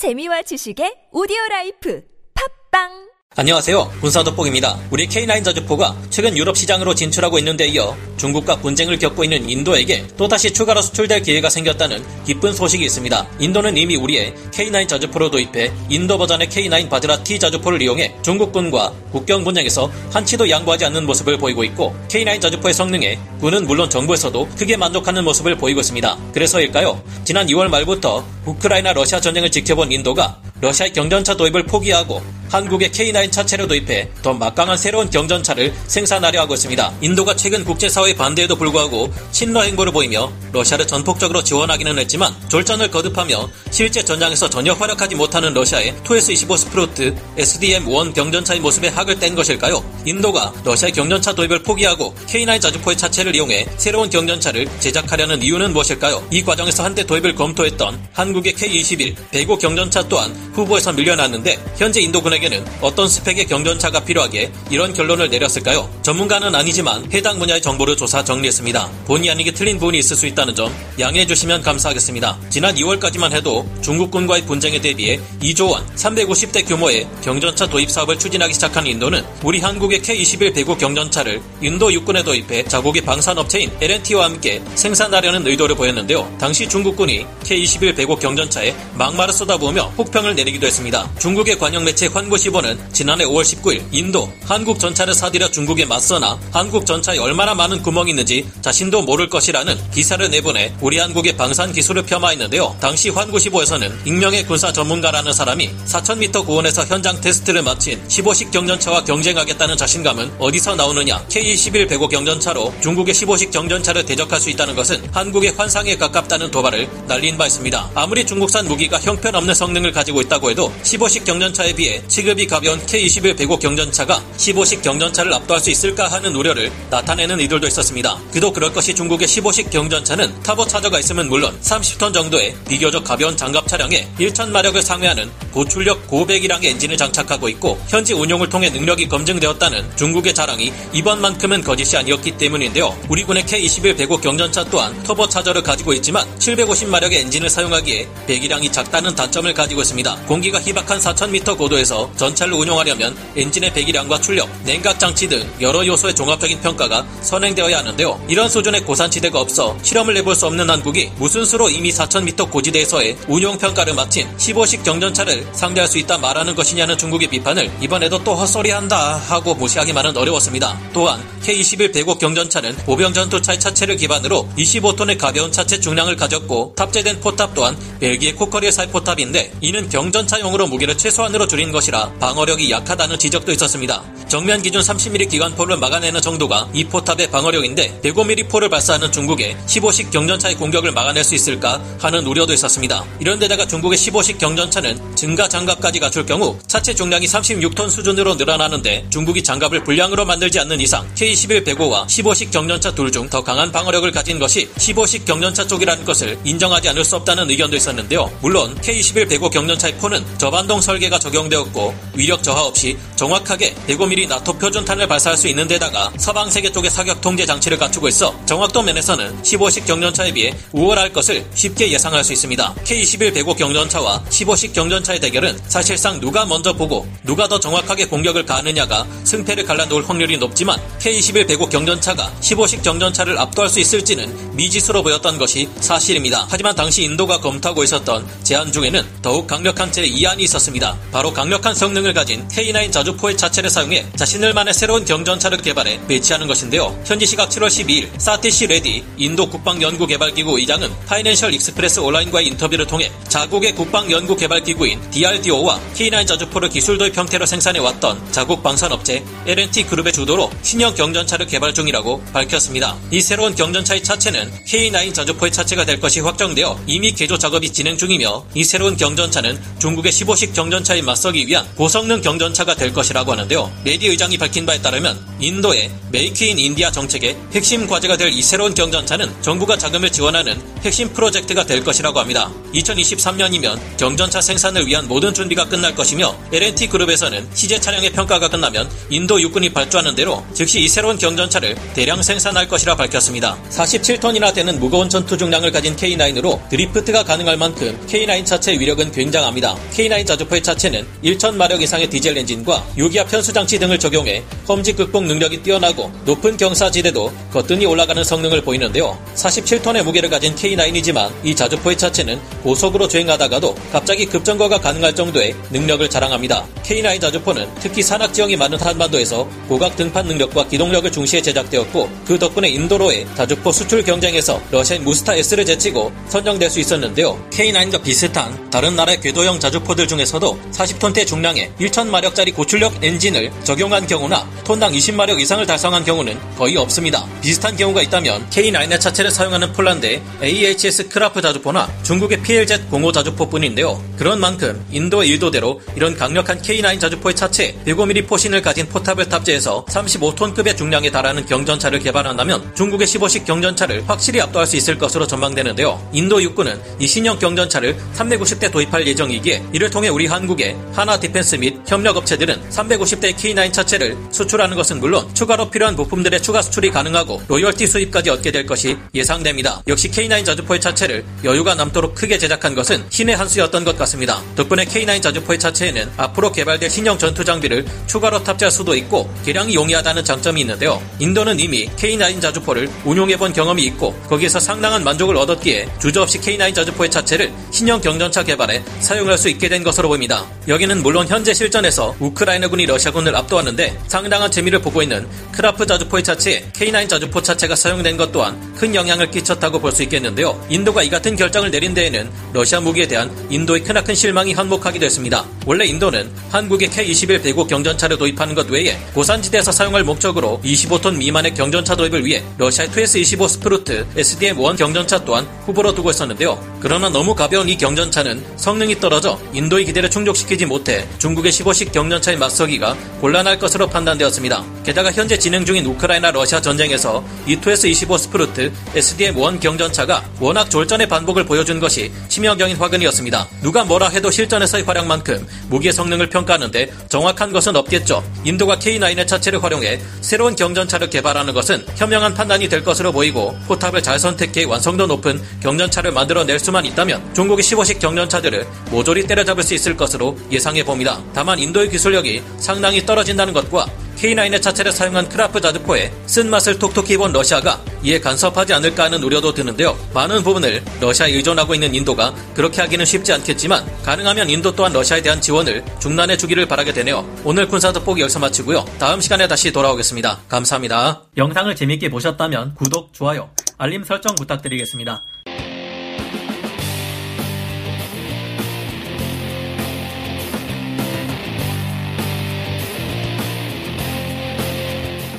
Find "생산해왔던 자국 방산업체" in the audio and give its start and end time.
257.46-259.24